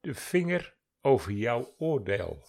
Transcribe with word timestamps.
De 0.00 0.14
vinger 0.14 0.76
over 1.00 1.32
jouw 1.32 1.74
oordeel. 1.78 2.44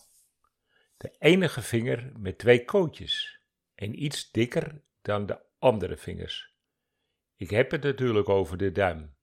De 0.98 1.16
enige 1.20 1.62
vinger 1.62 2.12
met 2.20 2.38
twee 2.38 2.66
kootjes 2.66 3.42
en 3.76 4.04
iets 4.04 4.32
dikker 4.32 4.82
dan 5.02 5.26
de 5.26 5.40
andere 5.60 5.98
vingers. 5.98 6.56
Ik 7.36 7.50
heb 7.50 7.72
het 7.72 7.84
natuurlijk 7.84 8.30
over 8.30 8.58
de 8.58 8.72
duim. 8.72 9.16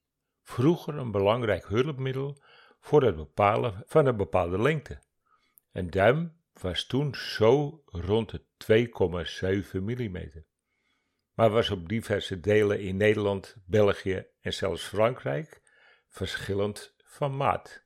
Vroeger 0.43 0.95
een 0.95 1.11
belangrijk 1.11 1.67
hulpmiddel 1.67 2.43
voor 2.81 3.03
het 3.03 3.17
bepalen 3.17 3.83
van 3.87 4.07
een 4.07 4.17
bepaalde 4.17 4.63
lengte. 4.63 5.03
Een 5.73 5.91
duim 5.91 6.41
was 6.53 6.87
toen 6.87 7.15
zo 7.15 7.83
rond 7.87 8.31
de 8.31 8.43
2,7 9.75 9.81
mm. 9.81 10.45
Maar 11.33 11.51
was 11.51 11.71
op 11.71 11.89
diverse 11.89 12.41
delen 12.41 12.81
in 12.81 12.97
Nederland, 12.97 13.57
België 13.67 14.27
en 14.41 14.53
zelfs 14.53 14.83
Frankrijk 14.83 15.63
verschillend 16.09 16.94
van 17.15 17.37
maat. 17.37 17.85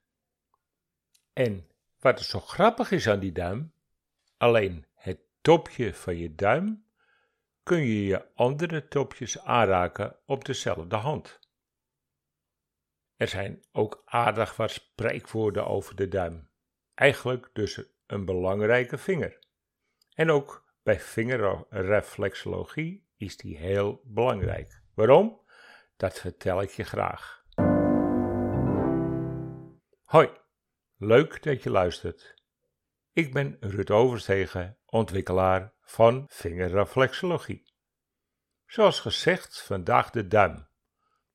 En 1.33 1.71
wat 1.99 2.19
er 2.19 2.25
zo 2.25 2.41
grappig 2.41 2.91
is 2.91 3.09
aan 3.09 3.19
die 3.19 3.33
duim, 3.33 3.73
alleen 4.37 4.87
het 4.95 5.21
topje 5.41 5.95
van 5.95 6.17
je 6.17 6.35
duim 6.35 6.87
kun 7.63 7.81
je 7.81 8.05
je 8.05 8.35
andere 8.35 8.89
topjes 8.89 9.39
aanraken 9.39 10.17
op 10.25 10.45
dezelfde 10.45 10.97
hand. 10.97 11.39
Er 13.17 13.29
zijn 13.29 13.65
ook 13.73 14.03
aardig 14.05 14.57
wat 14.57 14.71
spreekwoorden 14.71 15.67
over 15.67 15.97
de 15.97 16.09
duim. 16.09 16.49
Eigenlijk 16.95 17.51
dus 17.53 17.83
een 18.07 18.25
belangrijke 18.25 18.99
vinger. 18.99 19.39
En 20.15 20.31
ook 20.31 20.67
bij 20.83 21.01
vingerreflexologie 21.01 23.07
is 23.17 23.37
die 23.37 23.57
heel 23.57 24.01
belangrijk. 24.05 24.83
Waarom? 24.95 25.41
Dat 25.97 26.19
vertel 26.19 26.63
ik 26.63 26.71
je 26.71 26.85
graag. 26.85 27.38
Hoi, 30.09 30.31
leuk 30.97 31.43
dat 31.43 31.63
je 31.63 31.71
luistert. 31.71 32.35
Ik 33.13 33.33
ben 33.33 33.57
Rut 33.61 33.91
Overstegen, 33.91 34.79
ontwikkelaar 34.87 35.75
van 35.81 36.25
vingerreflexologie. 36.29 37.73
Zoals 38.67 39.01
gezegd, 39.01 39.63
vandaag 39.63 40.11
de 40.11 40.27
duim, 40.27 40.69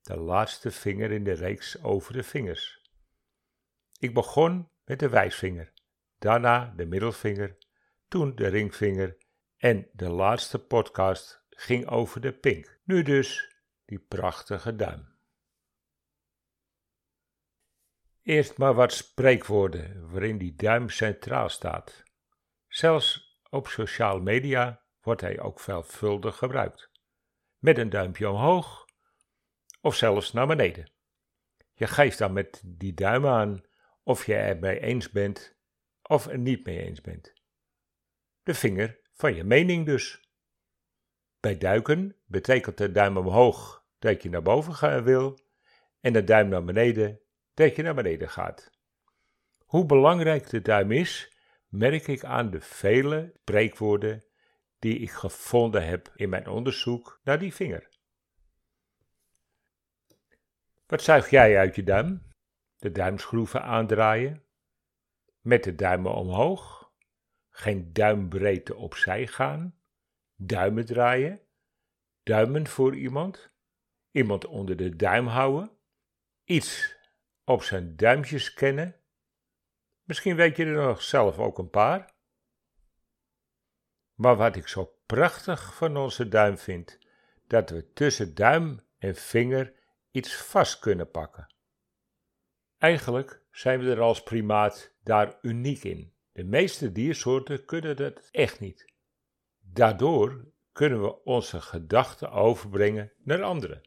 de 0.01 0.17
laatste 0.17 0.71
vinger 0.71 1.11
in 1.11 1.23
de 1.23 1.31
reeks 1.31 1.83
over 1.83 2.13
de 2.13 2.23
vingers. 2.23 2.91
Ik 3.99 4.13
begon 4.13 4.69
met 4.83 4.99
de 4.99 5.09
wijsvinger, 5.09 5.73
daarna 6.17 6.73
de 6.75 6.85
middelvinger, 6.85 7.57
toen 8.07 8.35
de 8.35 8.47
ringvinger 8.47 9.17
en 9.57 9.89
de 9.91 10.09
laatste 10.09 10.65
podcast 10.65 11.45
ging 11.49 11.87
over 11.87 12.21
de 12.21 12.33
pink. 12.33 12.79
Nu 12.83 13.03
dus 13.03 13.55
die 13.85 13.99
prachtige 13.99 14.75
duim. 14.75 15.12
Eerst 18.23 18.57
maar 18.57 18.73
wat 18.73 18.93
spreekwoorden 18.93 20.09
waarin 20.11 20.37
die 20.37 20.55
duim 20.55 20.89
centraal 20.89 21.49
staat. 21.49 22.03
Zelfs 22.67 23.37
op 23.49 23.67
sociale 23.67 24.21
media 24.21 24.83
wordt 25.01 25.21
hij 25.21 25.39
ook 25.39 25.59
veelvuldig 25.59 26.37
gebruikt. 26.37 26.91
Met 27.57 27.77
een 27.77 27.89
duimpje 27.89 28.29
omhoog 28.29 28.85
of 29.81 29.95
zelfs 29.95 30.33
naar 30.33 30.47
beneden. 30.47 30.91
Je 31.73 31.87
geeft 31.87 32.17
dan 32.17 32.33
met 32.33 32.61
die 32.65 32.93
duim 32.93 33.27
aan 33.27 33.63
of 34.03 34.25
je 34.25 34.35
er 34.35 34.59
mee 34.59 34.79
eens 34.79 35.09
bent 35.09 35.57
of 36.01 36.27
er 36.27 36.37
niet 36.37 36.65
mee 36.65 36.81
eens 36.81 37.01
bent. 37.01 37.33
De 38.43 38.53
vinger 38.53 38.99
van 39.13 39.35
je 39.35 39.43
mening 39.43 39.85
dus. 39.85 40.29
Bij 41.39 41.57
duiken 41.57 42.15
betekent 42.25 42.77
de 42.77 42.91
duim 42.91 43.17
omhoog 43.17 43.85
dat 43.99 44.23
je 44.23 44.29
naar 44.29 44.41
boven 44.41 44.73
gaan 44.73 45.03
wil 45.03 45.39
en 45.99 46.13
de 46.13 46.23
duim 46.23 46.47
naar 46.47 46.63
beneden 46.63 47.22
dat 47.53 47.75
je 47.75 47.81
naar 47.81 47.95
beneden 47.95 48.29
gaat. 48.29 48.71
Hoe 49.57 49.85
belangrijk 49.85 50.49
de 50.49 50.61
duim 50.61 50.91
is, 50.91 51.37
merk 51.67 52.07
ik 52.07 52.23
aan 52.23 52.49
de 52.49 52.61
vele 52.61 53.31
spreekwoorden 53.35 54.23
die 54.79 54.99
ik 54.99 55.11
gevonden 55.11 55.87
heb 55.87 56.11
in 56.15 56.29
mijn 56.29 56.47
onderzoek 56.47 57.19
naar 57.23 57.39
die 57.39 57.53
vinger. 57.53 57.89
Wat 60.85 61.01
zuig 61.01 61.29
jij 61.29 61.57
uit 61.57 61.75
je 61.75 61.83
duim? 61.83 62.27
De 62.77 62.91
duimschroeven 62.91 63.63
aandraaien? 63.63 64.43
Met 65.41 65.63
de 65.63 65.75
duimen 65.75 66.13
omhoog? 66.13 66.91
Geen 67.49 67.93
duimbreedte 67.93 68.75
opzij 68.75 69.27
gaan? 69.27 69.79
Duimen 70.35 70.85
draaien? 70.85 71.41
Duimen 72.23 72.67
voor 72.67 72.95
iemand? 72.95 73.51
Iemand 74.11 74.45
onder 74.45 74.75
de 74.75 74.95
duim 74.95 75.27
houden? 75.27 75.71
Iets 76.43 76.95
op 77.45 77.63
zijn 77.63 77.95
duimpjes 77.95 78.53
kennen? 78.53 78.95
Misschien 80.03 80.35
weet 80.35 80.57
je 80.57 80.65
er 80.65 80.85
nog 80.85 81.01
zelf 81.01 81.39
ook 81.39 81.57
een 81.57 81.69
paar. 81.69 82.11
Maar 84.13 84.35
wat 84.35 84.55
ik 84.55 84.67
zo 84.67 84.93
prachtig 85.05 85.75
van 85.75 85.97
onze 85.97 86.27
duim 86.27 86.57
vind, 86.57 86.99
dat 87.47 87.69
we 87.69 87.93
tussen 87.93 88.35
duim 88.35 88.79
en 88.97 89.15
vinger 89.15 89.73
iets 90.11 90.35
vast 90.35 90.79
kunnen 90.79 91.11
pakken. 91.11 91.53
Eigenlijk 92.77 93.41
zijn 93.51 93.79
we 93.79 93.91
er 93.91 94.01
als 94.01 94.23
primaat 94.23 94.93
daar 95.03 95.37
uniek 95.41 95.83
in. 95.83 96.13
De 96.31 96.43
meeste 96.43 96.91
diersoorten 96.91 97.65
kunnen 97.65 97.95
dat 97.95 98.29
echt 98.31 98.59
niet. 98.59 98.93
Daardoor 99.59 100.45
kunnen 100.71 101.01
we 101.01 101.23
onze 101.23 101.61
gedachten 101.61 102.31
overbrengen 102.31 103.11
naar 103.23 103.43
anderen. 103.43 103.81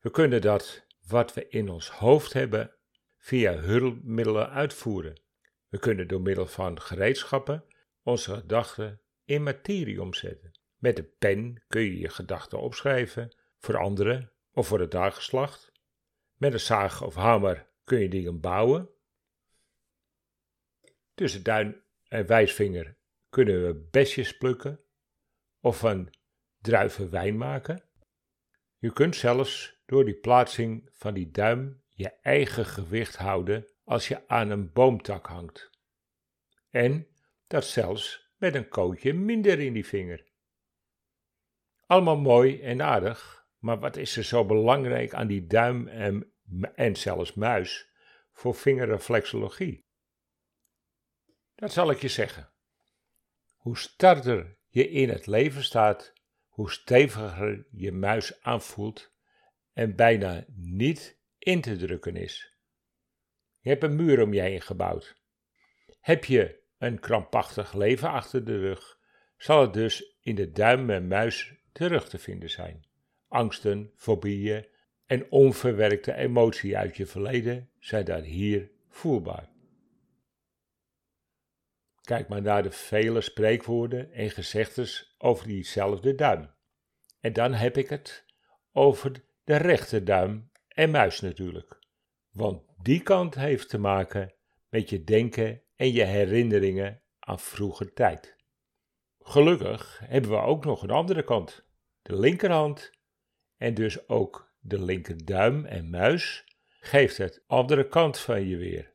We 0.00 0.10
kunnen 0.10 0.40
dat 0.40 0.83
wat 1.06 1.34
we 1.34 1.48
in 1.48 1.68
ons 1.68 1.90
hoofd 1.90 2.32
hebben 2.32 2.74
via 3.18 3.52
hulpmiddelen 3.52 4.50
uitvoeren. 4.50 5.20
We 5.68 5.78
kunnen 5.78 6.08
door 6.08 6.20
middel 6.20 6.46
van 6.46 6.80
gereedschappen 6.80 7.64
onze 8.02 8.34
gedachten 8.34 9.00
in 9.24 9.42
materie 9.42 10.02
omzetten. 10.02 10.58
Met 10.76 10.98
een 10.98 11.16
pen 11.18 11.64
kun 11.68 11.82
je 11.82 11.98
je 11.98 12.08
gedachten 12.08 12.60
opschrijven, 12.60 13.36
veranderen 13.58 14.32
of 14.52 14.66
voor 14.66 14.80
het 14.80 14.90
daggeslacht. 14.90 15.72
Met 16.34 16.52
een 16.52 16.60
zaag 16.60 17.02
of 17.02 17.14
hamer 17.14 17.70
kun 17.84 17.98
je 17.98 18.08
dingen 18.08 18.40
bouwen. 18.40 18.88
Tussen 21.14 21.42
duin 21.42 21.82
en 22.08 22.26
wijsvinger 22.26 22.96
kunnen 23.28 23.66
we 23.66 23.88
besjes 23.90 24.36
plukken 24.36 24.80
of 25.60 25.78
van 25.78 26.14
druiven 26.60 27.10
wijn 27.10 27.36
maken. 27.36 27.84
Je 28.78 28.92
kunt 28.92 29.16
zelfs 29.16 29.73
door 29.86 30.04
die 30.04 30.14
plaatsing 30.14 30.88
van 30.92 31.14
die 31.14 31.30
duim 31.30 31.82
je 31.88 32.10
eigen 32.10 32.66
gewicht 32.66 33.16
houden 33.16 33.68
als 33.84 34.08
je 34.08 34.28
aan 34.28 34.50
een 34.50 34.72
boomtak 34.72 35.26
hangt. 35.26 35.70
En 36.70 37.06
dat 37.46 37.64
zelfs 37.64 38.32
met 38.36 38.54
een 38.54 38.68
kootje 38.68 39.12
minder 39.12 39.60
in 39.60 39.72
die 39.72 39.86
vinger. 39.86 40.32
Allemaal 41.86 42.16
mooi 42.16 42.60
en 42.60 42.82
aardig, 42.82 43.46
maar 43.58 43.78
wat 43.78 43.96
is 43.96 44.16
er 44.16 44.24
zo 44.24 44.44
belangrijk 44.44 45.14
aan 45.14 45.26
die 45.26 45.46
duim 45.46 45.88
en, 45.88 46.32
en 46.74 46.96
zelfs 46.96 47.34
muis 47.34 47.90
voor 48.32 48.54
vingerreflexologie? 48.54 49.84
Dat 51.54 51.72
zal 51.72 51.90
ik 51.90 52.00
je 52.00 52.08
zeggen. 52.08 52.52
Hoe 53.56 53.78
starter 53.78 54.58
je 54.68 54.90
in 54.90 55.08
het 55.08 55.26
leven 55.26 55.62
staat, 55.62 56.12
hoe 56.46 56.70
steviger 56.70 57.66
je 57.70 57.92
muis 57.92 58.42
aanvoelt 58.42 59.13
en 59.74 59.96
bijna 59.96 60.44
niet 60.54 61.18
in 61.38 61.60
te 61.60 61.76
drukken 61.76 62.16
is. 62.16 62.58
Je 63.60 63.68
hebt 63.68 63.82
een 63.82 63.96
muur 63.96 64.22
om 64.22 64.32
je 64.32 64.40
heen 64.40 64.60
gebouwd. 64.60 65.22
Heb 66.00 66.24
je 66.24 66.62
een 66.78 67.00
krampachtig 67.00 67.74
leven 67.74 68.10
achter 68.10 68.44
de 68.44 68.58
rug, 68.58 68.98
zal 69.36 69.60
het 69.60 69.72
dus 69.72 70.16
in 70.20 70.34
de 70.34 70.52
duim 70.52 70.90
en 70.90 71.06
muis 71.06 71.54
terug 71.72 72.08
te 72.08 72.18
vinden 72.18 72.50
zijn. 72.50 72.86
Angsten, 73.28 73.92
fobieën 73.96 74.66
en 75.06 75.30
onverwerkte 75.30 76.14
emotie 76.14 76.76
uit 76.76 76.96
je 76.96 77.06
verleden 77.06 77.70
zijn 77.78 78.04
daar 78.04 78.22
hier 78.22 78.70
voelbaar. 78.88 79.52
Kijk 82.00 82.28
maar 82.28 82.42
naar 82.42 82.62
de 82.62 82.70
vele 82.70 83.20
spreekwoorden 83.20 84.12
en 84.12 84.30
gezegdes 84.30 85.14
over 85.18 85.46
diezelfde 85.46 86.14
duim. 86.14 86.50
En 87.20 87.32
dan 87.32 87.52
heb 87.52 87.76
ik 87.76 87.88
het 87.88 88.24
over 88.72 89.24
de 89.44 89.56
rechterduim 89.56 90.50
en 90.68 90.90
muis 90.90 91.20
natuurlijk. 91.20 91.78
Want 92.30 92.62
die 92.82 93.02
kant 93.02 93.34
heeft 93.34 93.68
te 93.68 93.78
maken 93.78 94.34
met 94.68 94.90
je 94.90 95.04
denken 95.04 95.62
en 95.76 95.92
je 95.92 96.04
herinneringen 96.04 97.02
aan 97.18 97.40
vroeger 97.40 97.92
tijd. 97.92 98.36
Gelukkig 99.18 100.00
hebben 100.04 100.30
we 100.30 100.36
ook 100.36 100.64
nog 100.64 100.82
een 100.82 100.90
andere 100.90 101.24
kant, 101.24 101.64
de 102.02 102.18
linkerhand, 102.18 102.92
en 103.56 103.74
dus 103.74 104.08
ook 104.08 104.54
de 104.60 104.82
linkerduim 104.82 105.64
en 105.64 105.90
muis 105.90 106.44
geeft 106.66 107.16
het 107.16 107.44
andere 107.46 107.88
kant 107.88 108.18
van 108.18 108.46
je 108.46 108.56
weer. 108.56 108.92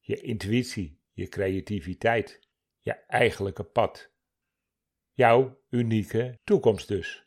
Je 0.00 0.20
intuïtie, 0.20 1.00
je 1.12 1.28
creativiteit, 1.28 2.48
je 2.80 2.92
eigenlijke 2.92 3.64
pad. 3.64 4.10
Jouw 5.12 5.60
unieke 5.70 6.38
toekomst 6.44 6.88
dus. 6.88 7.25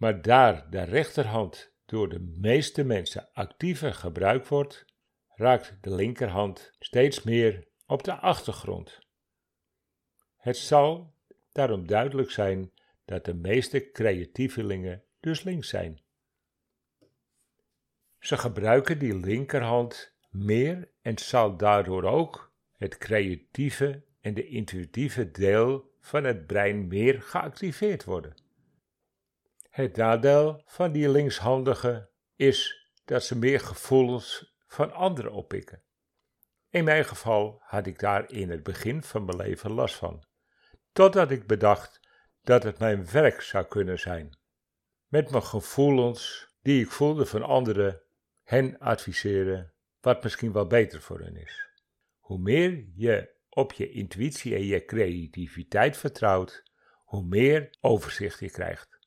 Maar 0.00 0.22
daar 0.22 0.70
de 0.70 0.82
rechterhand 0.82 1.72
door 1.86 2.08
de 2.08 2.20
meeste 2.20 2.84
mensen 2.84 3.28
actiever 3.32 3.94
gebruikt 3.94 4.48
wordt, 4.48 4.84
raakt 5.28 5.76
de 5.80 5.94
linkerhand 5.94 6.70
steeds 6.78 7.22
meer 7.22 7.68
op 7.86 8.04
de 8.04 8.14
achtergrond. 8.14 8.98
Het 10.36 10.56
zal 10.56 11.14
daarom 11.52 11.86
duidelijk 11.86 12.30
zijn 12.30 12.72
dat 13.04 13.24
de 13.24 13.34
meeste 13.34 13.90
creatievelingen 13.90 15.04
dus 15.20 15.42
links 15.42 15.68
zijn. 15.68 16.02
Ze 18.18 18.36
gebruiken 18.36 18.98
die 18.98 19.14
linkerhand 19.14 20.14
meer 20.30 20.90
en 21.02 21.18
zal 21.18 21.56
daardoor 21.56 22.04
ook 22.04 22.52
het 22.76 22.98
creatieve 22.98 24.04
en 24.20 24.34
de 24.34 24.46
intuïtieve 24.46 25.30
deel 25.30 25.94
van 26.00 26.24
het 26.24 26.46
brein 26.46 26.86
meer 26.86 27.22
geactiveerd 27.22 28.04
worden. 28.04 28.48
Het 29.80 29.96
nadeel 29.96 30.62
van 30.66 30.92
die 30.92 31.08
linkshandigen 31.08 32.10
is 32.36 32.88
dat 33.04 33.24
ze 33.24 33.38
meer 33.38 33.60
gevoelens 33.60 34.54
van 34.66 34.92
anderen 34.92 35.32
oppikken. 35.32 35.82
In 36.68 36.84
mijn 36.84 37.04
geval 37.04 37.62
had 37.64 37.86
ik 37.86 37.98
daar 37.98 38.30
in 38.30 38.50
het 38.50 38.62
begin 38.62 39.02
van 39.02 39.24
mijn 39.24 39.36
leven 39.36 39.72
last 39.72 39.94
van, 39.94 40.24
totdat 40.92 41.30
ik 41.30 41.46
bedacht 41.46 42.00
dat 42.42 42.62
het 42.62 42.78
mijn 42.78 43.10
werk 43.10 43.40
zou 43.40 43.66
kunnen 43.66 43.98
zijn. 43.98 44.38
Met 45.06 45.30
mijn 45.30 45.42
gevoelens 45.42 46.48
die 46.62 46.82
ik 46.82 46.90
voelde 46.90 47.26
van 47.26 47.42
anderen, 47.42 48.02
hen 48.42 48.78
adviseren 48.78 49.74
wat 50.00 50.22
misschien 50.22 50.52
wel 50.52 50.66
beter 50.66 51.02
voor 51.02 51.20
hen 51.20 51.36
is. 51.36 51.68
Hoe 52.18 52.38
meer 52.38 52.84
je 52.94 53.34
op 53.48 53.72
je 53.72 53.90
intuïtie 53.90 54.54
en 54.54 54.64
je 54.64 54.84
creativiteit 54.84 55.96
vertrouwt, 55.96 56.62
hoe 57.04 57.24
meer 57.24 57.76
overzicht 57.80 58.40
je 58.40 58.50
krijgt. 58.50 58.99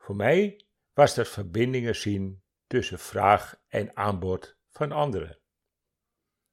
Voor 0.00 0.16
mij 0.16 0.64
was 0.92 1.14
dat 1.14 1.28
verbindingen 1.28 1.96
zien 1.96 2.42
tussen 2.66 2.98
vraag 2.98 3.60
en 3.68 3.96
aanbod 3.96 4.56
van 4.68 4.92
anderen. 4.92 5.38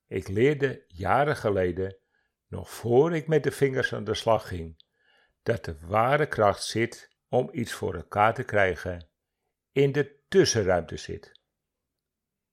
Ik 0.07 0.27
leerde 0.27 0.83
jaren 0.87 1.35
geleden, 1.35 1.97
nog 2.47 2.69
voor 2.69 3.15
ik 3.15 3.27
met 3.27 3.43
de 3.43 3.51
vingers 3.51 3.93
aan 3.93 4.03
de 4.03 4.13
slag 4.13 4.47
ging, 4.47 4.83
dat 5.43 5.65
de 5.65 5.79
ware 5.79 6.27
kracht 6.27 6.63
zit 6.63 7.17
om 7.29 7.49
iets 7.51 7.73
voor 7.73 7.95
elkaar 7.95 8.33
te 8.33 8.43
krijgen 8.43 9.09
in 9.71 9.91
de 9.91 10.19
tussenruimte 10.27 10.97
zit. 10.97 11.39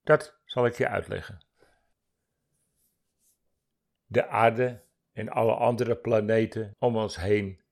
Dat 0.03 0.41
zal 0.45 0.67
ik 0.67 0.75
je 0.75 0.89
uitleggen. 0.89 1.47
De 4.07 4.27
aarde 4.27 4.85
en 5.13 5.29
alle 5.29 5.55
andere 5.55 5.97
planeten 5.97 6.77
om 6.79 6.97
ons 6.97 7.17
heen 7.17 7.63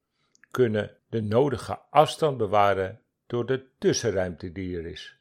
kunnen 0.50 0.98
de 1.08 1.22
nodige 1.22 1.78
afstand 1.78 2.36
bewaren 2.36 3.01
door 3.32 3.46
de 3.46 3.68
tussenruimte 3.78 4.52
die 4.52 4.76
er 4.76 4.86
is. 4.86 5.16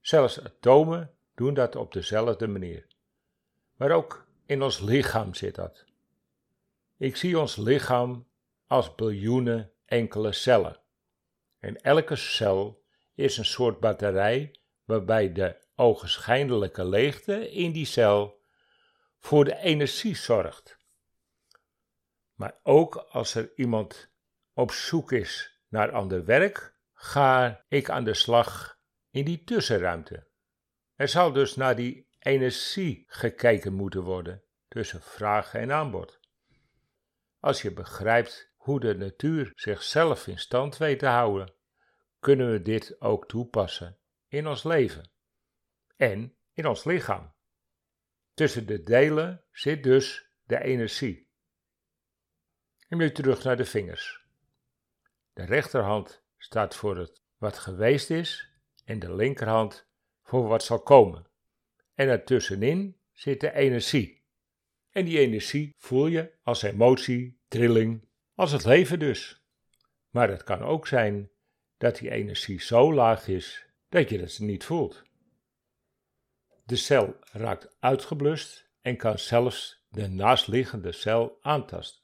Zelfs 0.00 0.44
atomen 0.44 1.14
doen 1.34 1.54
dat 1.54 1.76
op 1.76 1.92
dezelfde 1.92 2.46
manier. 2.46 2.86
Maar 3.76 3.90
ook 3.90 4.26
in 4.46 4.62
ons 4.62 4.80
lichaam 4.80 5.34
zit 5.34 5.54
dat. 5.54 5.84
Ik 6.96 7.16
zie 7.16 7.38
ons 7.38 7.56
lichaam 7.56 8.28
als 8.66 8.94
biljoenen 8.94 9.72
enkele 9.84 10.32
cellen. 10.32 10.80
En 11.58 11.76
elke 11.80 12.16
cel 12.16 12.82
is 13.14 13.36
een 13.36 13.44
soort 13.44 13.80
batterij 13.80 14.60
waarbij 14.84 15.32
de 15.32 15.56
ogenschijnlijke 15.74 16.84
leegte 16.84 17.50
in 17.50 17.72
die 17.72 17.86
cel 17.86 18.40
voor 19.18 19.44
de 19.44 19.56
energie 19.56 20.16
zorgt. 20.16 20.78
Maar 22.34 22.58
ook 22.62 22.96
als 22.96 23.34
er 23.34 23.52
iemand 23.56 24.10
op 24.52 24.70
zoek 24.70 25.12
is 25.12 25.60
naar 25.68 25.92
ander 25.92 26.24
werk, 26.24 26.76
ga 27.00 27.64
ik 27.68 27.90
aan 27.90 28.04
de 28.04 28.14
slag 28.14 28.78
in 29.10 29.24
die 29.24 29.44
tussenruimte. 29.44 30.28
Er 30.94 31.08
zal 31.08 31.32
dus 31.32 31.56
naar 31.56 31.76
die 31.76 32.08
energie 32.18 33.04
gekeken 33.06 33.72
moeten 33.72 34.02
worden 34.02 34.42
tussen 34.68 35.02
vraag 35.02 35.54
en 35.54 35.72
aanbod. 35.72 36.20
Als 37.38 37.62
je 37.62 37.72
begrijpt 37.72 38.52
hoe 38.56 38.80
de 38.80 38.94
natuur 38.94 39.52
zichzelf 39.54 40.26
in 40.26 40.38
stand 40.38 40.76
weet 40.76 40.98
te 40.98 41.06
houden, 41.06 41.54
kunnen 42.18 42.50
we 42.50 42.62
dit 42.62 43.00
ook 43.00 43.28
toepassen 43.28 43.98
in 44.28 44.46
ons 44.46 44.62
leven 44.62 45.10
en 45.96 46.36
in 46.52 46.66
ons 46.66 46.84
lichaam. 46.84 47.34
Tussen 48.34 48.66
de 48.66 48.82
delen 48.82 49.44
zit 49.50 49.82
dus 49.82 50.30
de 50.44 50.62
energie. 50.62 51.30
En 52.88 52.98
nu 52.98 53.12
terug 53.12 53.42
naar 53.42 53.56
de 53.56 53.64
vingers. 53.64 54.26
De 55.32 55.44
rechterhand 55.44 56.26
staat 56.38 56.74
voor 56.74 56.96
het 56.96 57.22
wat 57.36 57.58
geweest 57.58 58.10
is 58.10 58.50
en 58.84 58.98
de 58.98 59.14
linkerhand 59.14 59.88
voor 60.22 60.48
wat 60.48 60.64
zal 60.64 60.82
komen. 60.82 61.26
En 61.94 62.08
ertussenin 62.08 62.96
zit 63.12 63.40
de 63.40 63.54
energie. 63.54 64.24
En 64.90 65.04
die 65.04 65.18
energie 65.18 65.74
voel 65.76 66.06
je 66.06 66.32
als 66.42 66.62
emotie, 66.62 67.40
trilling, 67.48 68.08
als 68.34 68.52
het 68.52 68.64
leven 68.64 68.98
dus. 68.98 69.46
Maar 70.10 70.28
het 70.28 70.44
kan 70.44 70.62
ook 70.62 70.86
zijn 70.86 71.30
dat 71.76 71.96
die 71.96 72.10
energie 72.10 72.60
zo 72.60 72.94
laag 72.94 73.28
is 73.28 73.66
dat 73.88 74.08
je 74.08 74.18
het 74.18 74.38
niet 74.38 74.64
voelt. 74.64 75.02
De 76.64 76.76
cel 76.76 77.16
raakt 77.32 77.76
uitgeblust 77.80 78.70
en 78.80 78.96
kan 78.96 79.18
zelfs 79.18 79.86
de 79.88 80.08
naastliggende 80.08 80.92
cel 80.92 81.38
aantasten. 81.40 82.02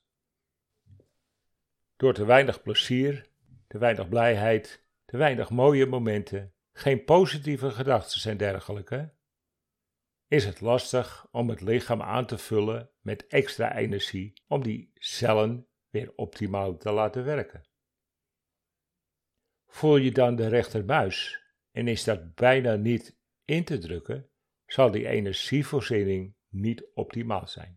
Door 1.97 2.15
te 2.15 2.25
weinig 2.25 2.63
plezier, 2.63 3.29
te 3.75 3.81
weinig 3.81 4.09
blijheid, 4.09 4.87
te 5.05 5.17
weinig 5.17 5.51
mooie 5.51 5.87
momenten, 5.87 6.55
geen 6.73 7.05
positieve 7.05 7.71
gedachten 7.71 8.31
en 8.31 8.37
dergelijke, 8.37 9.15
is 10.27 10.45
het 10.45 10.61
lastig 10.61 11.29
om 11.31 11.49
het 11.49 11.61
lichaam 11.61 12.03
aan 12.03 12.27
te 12.27 12.39
vullen 12.39 12.91
met 13.01 13.27
extra 13.27 13.77
energie 13.77 14.33
om 14.47 14.63
die 14.63 14.91
cellen 14.95 15.69
weer 15.91 16.13
optimaal 16.17 16.77
te 16.77 16.91
laten 16.91 17.25
werken. 17.25 17.63
Voel 19.67 19.97
je 19.97 20.13
dan 20.13 20.37
de 20.37 20.49
rechterbuis 20.49 21.43
en 21.71 21.89
is 21.89 22.05
dat 22.05 22.35
bijna 22.35 22.75
niet 22.75 23.19
in 23.45 23.65
te 23.65 23.79
drukken, 23.79 24.31
zal 24.67 24.91
die 24.91 25.09
energievoorziening 25.09 26.37
niet 26.49 26.87
optimaal 26.95 27.49
zijn. 27.49 27.77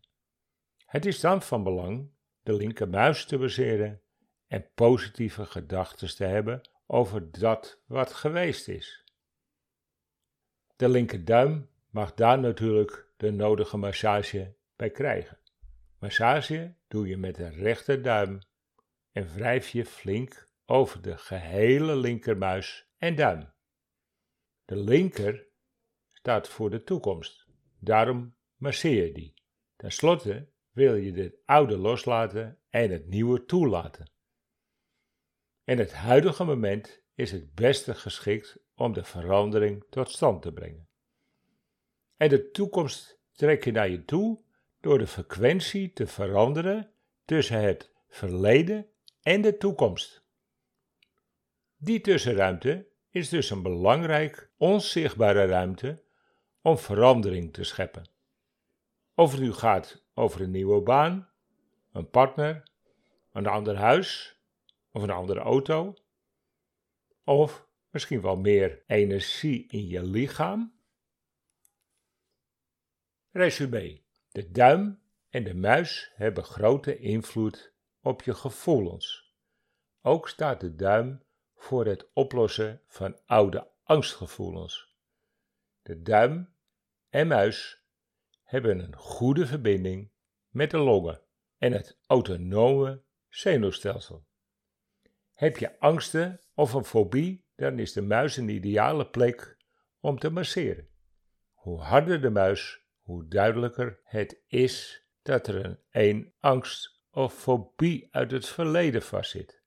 Het 0.86 1.06
is 1.06 1.20
dan 1.20 1.42
van 1.42 1.64
belang 1.64 2.12
de 2.42 2.54
linkermuis 2.54 3.26
te 3.26 3.38
baseren 3.38 4.02
en 4.48 4.70
positieve 4.76 5.46
gedachten 5.46 6.16
te 6.16 6.24
hebben 6.24 6.62
over 6.86 7.32
dat 7.32 7.82
wat 7.86 8.14
geweest 8.14 8.68
is. 8.68 9.04
De 10.76 10.90
linkerduim 10.90 11.70
mag 11.90 12.14
daar 12.14 12.40
natuurlijk 12.40 13.08
de 13.18 13.32
nodige 13.32 13.78
massage 13.78 14.56
bij 14.76 14.90
krijgen. 14.90 15.40
Massage 16.00 16.76
doe 16.88 17.08
je 17.08 17.18
met 17.18 17.36
de 17.36 17.50
rechterduim 17.50 18.40
en 19.12 19.34
wrijf 19.34 19.70
je 19.70 19.86
flink 19.86 20.48
over 20.66 21.02
de 21.02 21.18
gehele 21.18 21.96
linkermuis 21.96 22.90
en 22.98 23.16
duim. 23.16 23.54
De 24.66 24.76
linker 24.76 25.48
staat 26.08 26.48
voor 26.48 26.70
de 26.70 26.84
toekomst, 26.84 27.46
daarom 27.80 28.36
masseer 28.56 29.06
je 29.06 29.12
die. 29.12 29.34
Ten 29.76 29.92
slotte 29.92 30.50
wil 30.72 30.96
je 30.96 31.14
het 31.14 31.36
oude 31.46 31.78
loslaten 31.78 32.60
en 32.70 32.92
het 32.92 33.08
nieuwe 33.08 33.46
toelaten. 33.46 34.12
En 35.68 35.78
het 35.78 35.94
huidige 35.94 36.44
moment 36.44 37.02
is 37.14 37.32
het 37.32 37.54
beste 37.54 37.94
geschikt 37.94 38.58
om 38.76 38.94
de 38.94 39.04
verandering 39.04 39.86
tot 39.90 40.10
stand 40.10 40.42
te 40.42 40.54
brengen. 40.54 40.88
En 42.18 42.30
de 42.30 42.52
toekomst 42.52 43.20
trek 43.32 43.64
je 43.64 43.72
naar 43.72 43.90
je 43.90 44.06
toe 44.06 44.42
door 44.82 44.98
de 44.98 45.08
frequentie 45.08 45.94
te 45.94 46.08
veranderen 46.08 46.92
tussen 47.26 47.62
het 47.62 47.92
verleden 48.08 48.88
en 49.22 49.42
de 49.42 49.58
toekomst. 49.58 50.24
Die 51.78 52.02
tussenruimte 52.02 52.88
is 53.10 53.30
dus 53.30 53.50
een 53.50 53.62
belangrijk, 53.62 54.50
onzichtbare 54.58 55.46
ruimte 55.46 56.04
om 56.62 56.78
verandering 56.78 57.54
te 57.54 57.64
scheppen. 57.64 58.10
Of 59.16 59.32
het 59.32 59.42
nu 59.42 59.54
gaat 59.54 60.04
over 60.14 60.42
een 60.42 60.52
nieuwe 60.52 60.82
baan, 60.82 61.30
een 61.92 62.10
partner, 62.10 62.64
een 63.32 63.48
ander 63.48 63.76
huis 63.76 64.37
of 64.98 65.04
een 65.04 65.10
andere 65.10 65.40
auto, 65.40 65.94
of 67.24 67.70
misschien 67.90 68.22
wel 68.22 68.36
meer 68.36 68.84
energie 68.88 69.68
in 69.68 69.88
je 69.88 70.04
lichaam. 70.04 70.80
Resume: 73.30 74.04
de 74.32 74.52
duim 74.52 75.02
en 75.30 75.44
de 75.44 75.56
muis 75.56 76.12
hebben 76.16 76.44
grote 76.44 76.98
invloed 76.98 77.74
op 78.02 78.22
je 78.22 78.34
gevoelens. 78.34 79.36
Ook 80.02 80.30
staat 80.30 80.60
de 80.60 80.76
duim 80.76 81.24
voor 81.56 81.86
het 81.86 82.10
oplossen 82.14 82.82
van 82.88 83.20
oude 83.26 83.72
angstgevoelens. 83.84 84.96
De 85.82 86.02
duim 86.02 86.56
en 87.10 87.28
muis 87.28 87.84
hebben 88.44 88.80
een 88.80 88.96
goede 88.96 89.48
verbinding 89.48 90.12
met 90.48 90.72
de 90.72 90.78
longen 90.78 91.22
en 91.58 91.72
het 91.72 92.00
autonome 92.06 93.04
zenuwstelsel. 93.30 94.27
Heb 95.38 95.58
je 95.58 95.80
angsten 95.80 96.42
of 96.54 96.74
een 96.74 96.86
fobie, 96.86 97.46
dan 97.56 97.80
is 97.80 97.94
de 97.94 98.02
muis 98.02 98.38
een 98.38 98.50
ideale 98.50 99.10
plek 99.10 99.58
om 100.00 100.20
te 100.20 100.30
masseren. 100.30 100.90
Hoe 101.52 101.82
harder 101.82 102.22
de 102.22 102.30
muis, 102.30 102.86
hoe 103.02 103.28
duidelijker 103.28 104.00
het 104.04 104.44
is 104.48 105.06
dat 105.22 105.48
er 105.48 105.66
een, 105.66 105.80
een 105.90 106.34
angst 106.40 107.02
of 107.12 107.34
fobie 107.34 108.08
uit 108.12 108.32
het 108.32 108.48
verleden 108.48 109.02
vastzit. 109.02 109.64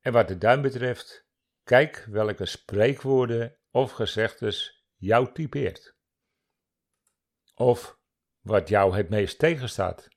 En 0.00 0.12
wat 0.12 0.28
de 0.28 0.38
duim 0.38 0.62
betreft, 0.62 1.26
kijk 1.62 2.06
welke 2.10 2.46
spreekwoorden 2.46 3.58
of 3.70 3.92
gezegdes 3.92 4.86
jou 4.96 5.32
typeert. 5.32 5.96
Of 7.54 7.98
wat 8.40 8.68
jou 8.68 8.96
het 8.96 9.08
meest 9.08 9.38
tegenstaat. 9.38 10.08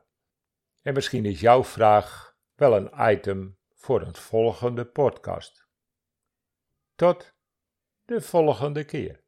En 0.83 0.95
misschien 0.95 1.25
is 1.25 1.41
jouw 1.41 1.65
vraag 1.65 2.37
wel 2.55 2.77
een 2.77 2.91
item 3.13 3.59
voor 3.75 4.01
een 4.01 4.15
volgende 4.15 4.85
podcast. 4.85 5.67
Tot 6.95 7.35
de 8.05 8.21
volgende 8.21 8.85
keer. 8.85 9.23